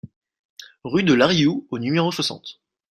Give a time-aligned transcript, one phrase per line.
[0.83, 2.59] Rue de l'Arriou au numéro soixante